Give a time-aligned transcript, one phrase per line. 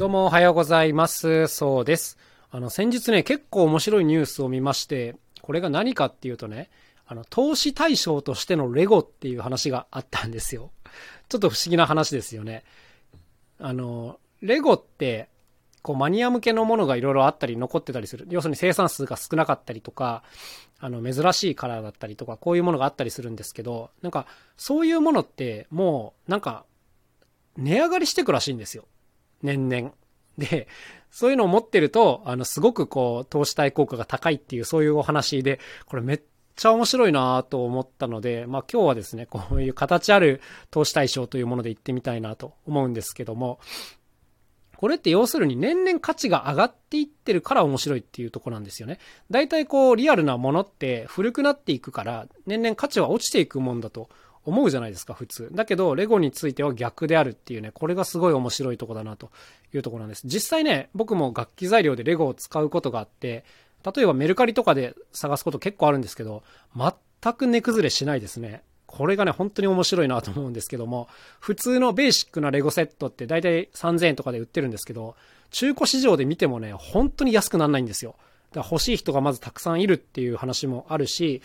[0.00, 1.46] どうもおはようございます。
[1.46, 2.16] そうです。
[2.50, 6.70] あの、先日ね、結構面白いニュースを見まして、これが何かっていうとね、
[7.06, 10.70] あの、投資対象としてのレゴっていう話があったんですよ。
[11.28, 12.64] ちょっと不思議な話ですよね。
[13.58, 15.28] あの、レゴって、
[15.82, 18.26] こうマニア向けのものがいろいろあったり残ってたりする。
[18.30, 20.22] 要するに生産数が少なかったりとか、
[20.78, 24.24] あの、珍しいカラーだったりとか、こういうものがあったりするんですけど、なんか、
[24.56, 26.64] そういうものって、もう、なんか、
[27.58, 28.86] 値上がりしてくらしいんですよ。
[29.42, 29.92] 年々。
[30.38, 30.68] で、
[31.10, 36.22] そういうのを持ってると、あの、すごくこう、投資対効果が高いっていう、そういうお話で、これめっ
[36.56, 40.40] ちゃ面白いなと思ったので、まあ今日はですね、こういう形ある
[40.70, 43.60] 投資対象というもので言ってみたいなと思うんですけども、
[44.80, 48.98] これって要するに年々価値が上がっていってるから面白いっていうとこなんですよね。
[49.30, 54.08] 大体こうリアルなものって古くなっていくから年々価値は落ちていくもんだと
[54.44, 55.50] 思うじゃないですか、普通。
[55.52, 59.30] だけど、レゴについては逆であるっていうね、これがすごい面白いとこだなと
[59.74, 60.22] いうところなんです。
[60.24, 63.44] 実際ね、僕も楽器材料でレゴを使うことがあって、
[63.94, 66.42] 例えばメルカリとかで探すこと結構あるんですけど、
[66.76, 68.62] 全く値崩れしないですね。
[68.86, 75.14] これがね、本当に面白いなと思うんですけども、普通のベーシックなレゴセットって大体3000円とかで売ってるんですけど、
[75.50, 78.16] 中古市場で見てもね、本当に安くならないんですよ。
[78.54, 81.40] 欲しい人がまずたくさんいるっていう話もあるし、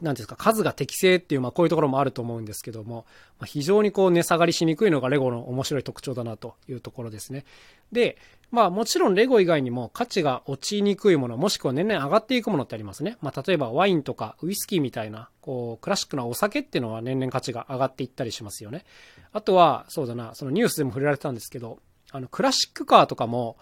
[0.00, 3.06] なんですか、数が適正っていう、まあこういうところもあると思うんですけども、
[3.38, 7.44] まあ、非常にこう値下がりしにくいのがレゴの面白い特徴だなというところですね。
[7.92, 8.16] で、
[8.50, 13.16] まあもちろんレゴ以外にも価値が落ちにくいもの、もしくは年々上がっていくものってありますね。
[13.20, 18.84] まあ例えばワインとかウイスキーみたいな、こうクラシックなお酒っていうのは年々価値が上がっていったりしますよね。
[19.32, 21.78] あとは、そうだな、そのニュースでも触れられたんですけど、
[22.10, 23.56] あのクラシックカーとかも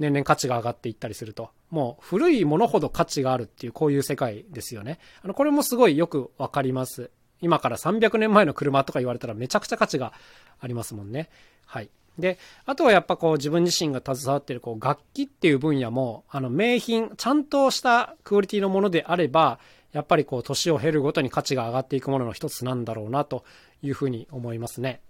[0.00, 1.50] 年々価値が上がっていったりすると。
[1.70, 4.98] もう古いものほど価値があるっていうこういう世界ですよね。
[5.22, 7.10] あの、これもすごいよくわかります。
[7.42, 10.12] 今から300年前の車とか言われたらめちゃくちゃ価値が
[10.58, 11.28] ありますもんね。
[11.66, 11.90] はい。
[12.18, 19.60] で、あとはやっぱこう自分自身が携わってるこう楽器っていう分野も、あの名品、ちゃんとしたクオリティのものであれば、
[19.92, 23.44] やっぱりこう年を経るごとに価値が上がっていくものの一つなんだろうなと
[23.82, 25.02] いうふうに思いますね。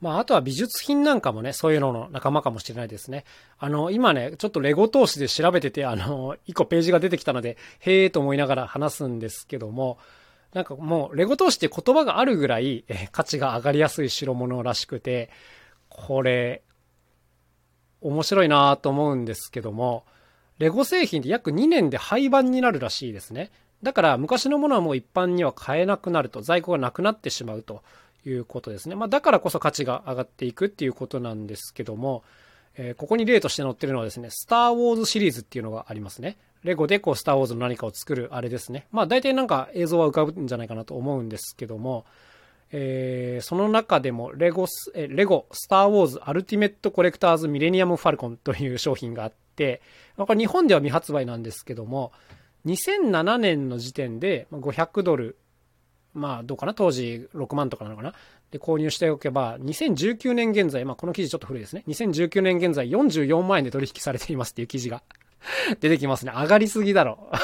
[0.00, 3.24] まあ、あとは美術品なんかもね、そういうのの仲間かもしれないですね。
[3.58, 9.98] あの、今ね、ちょっとレゴ投資で調べてて、あの、一個ページが出てきたので、へえと思いながら話すんですけども、
[10.54, 15.28] なんかもう、レゴ投資って言葉があるぐらい、え価値が上がりやすい代物らしくて、
[15.90, 16.62] これ、
[18.00, 20.04] 面白いなと思うんですけども、
[20.58, 23.50] レゴ製品って約2年で廃盤になるらしいですね。
[23.82, 27.82] だから昔のものはもう一般には買えなくなると、在庫がなくなってしまうと
[28.26, 28.94] いうことですね。
[28.94, 32.22] まあ、だからこそ価値が上がっていくっていうことなんですけども、
[32.76, 36.36] えー、ここに例として載ってるのはですね、スター・ウォーズシリーズっていうのがありますね。
[36.62, 38.86] レゴでこう、スター・ウォーズの何かを作るあれですね。
[38.92, 42.04] まあ、大体なんか映像は浮かぶんじゃないかなと思うんですけども、
[42.72, 49.82] えー、その中でもレゴス、えレゴ、スター・ウォーズ・アルティメット・コレクターズ・ミレニアム・ファルコンという商品があって、
[50.16, 52.12] まあ、これ日本では未発売なんですけども、
[52.66, 55.36] 2007年の時点で500ドル
[56.14, 56.74] まあどうかな？
[56.74, 58.14] 当時6万とかなのかな？
[58.50, 61.84] で購入しておけば、2019年現在、まあこの記事ちょっと古いですね。
[61.88, 65.02] 2019年現在44万円で取引されていますっていう記事が
[65.80, 66.32] 出てきますね。
[66.34, 67.30] 上がりすぎだろ。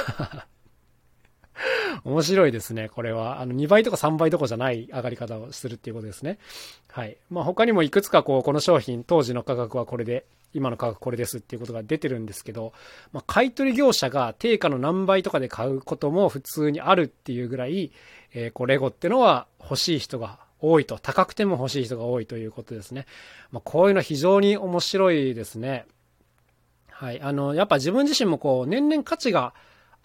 [2.04, 3.40] 面白いですね、これは。
[3.40, 6.38] あの、2倍とか3倍とかじゃない上がり方をするっていうことですね。
[6.88, 7.16] はい。
[7.30, 10.26] まあ他にもいくつかこう、この商品、当時の価格はこれで、
[10.56, 12.72] 今の価格これですっていうことが出てるんですけど、
[13.12, 17.92] まあ、買取業者が定価の何倍とかで買うことも普通にあるっていうぐらい、
[18.32, 20.98] えー、こう、レゴってのは欲しい人が多いと。
[20.98, 23.06] 高くても欲しい人が多いということですね。
[23.50, 25.84] まあ、こういうの非常に面白いですね。
[26.90, 27.20] はい。
[27.20, 29.52] あの、やっぱ自分自身もこう、年々価値が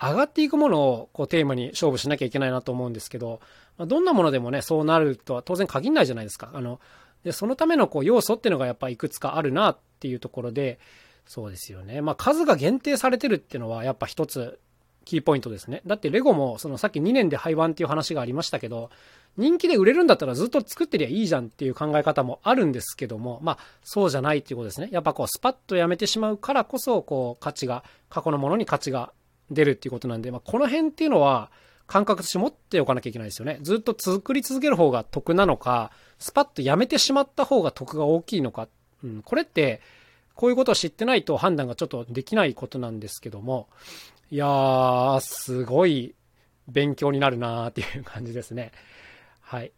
[0.02, 3.40] 上がっていくものをこうテーマに勝負しなきゃいけないなと思うんですけど、
[3.78, 6.50] どんなものでもね、そうなるとは当然限らないじゃないですか。
[6.54, 6.80] あの、
[7.24, 10.80] で、そのためのこう要素っていうのがやっぱいくつかあるなっていうところで、
[11.26, 12.02] そうですよね。
[12.02, 14.60] まあ数が限定されてるっていうのはやっぱ一つ
[15.06, 15.82] キーポイントですね。
[15.86, 18.90] だってレゴもそのさっき2年で廃盤っていう話がありましたけど、
[19.38, 24.90] 人気で売れるんだったらずっと作ってりゃいいじゃんっていう考え方もあるんですけども、まあそうじゃないっていうことですね。
[24.92, 29.14] やっぱこうスパッとやめてしまうからこそ、こう価値が、過去のものに価値が
[29.50, 31.50] 出るっていうことなんで、まあこの辺っていうのは
[31.92, 33.60] 感覚として持っておかなきゃいけないですよね。
[33.64, 38.70] ずっと作り続ける方が得なのか、スパッとやめてしまった方が得が大きいのか、
[39.04, 39.82] うん、これって、
[40.34, 43.68] こういうことを知ってないと判断がちょっとできないことなんですけども、
[44.30, 46.16] いやー、すごい
[46.70, 48.72] 勉強になるなーっていう感じですね。
[49.42, 49.74] はい。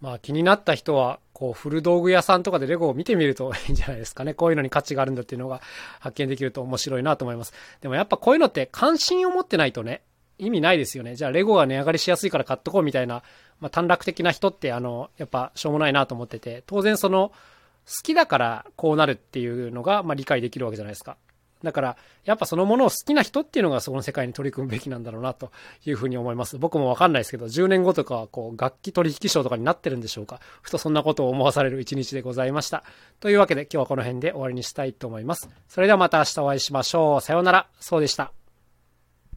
[0.00, 4.32] まあ気になった人は、こう古道具屋さんとかでレゴを見てみると いいんじゃないですかね。
[4.32, 5.60] こういうのに価値があるんだっていうのが
[5.98, 7.52] 発見できると面白いなと思います。
[7.80, 10.02] でもやっぱこういうのって関心を持ってないとね、
[10.38, 11.16] 意味ないですよね。
[11.16, 13.24] じゃあレゴが値上がりしやすいから買っとこうみたいな、
[13.58, 21.16] まあ、短絡的な人ってあの、やっぱしょうもないなと思ってて、当然その、好きだからこうなるっていうのが、まあ、理解できるわけじゃないですか。
[21.62, 25.50] だから、やっぱそのものを好きな人っていうのがそこの世界に取り組むべきなんだろうなと
[25.84, 26.58] いうふうに思います。
[26.58, 30.40] 僕もわかんないですけど、10年後とかはこう楽器取引賞とかになってるんでしょうか。
[30.60, 32.84] ふとそんなことを思わされる一日でございました。
[33.20, 35.48] というわけで今日はこの辺で終わりにしたいと思います。
[35.68, 37.20] それではまた明日お会いしましょう。
[37.20, 37.68] さようなら。
[37.80, 38.41] そうでした。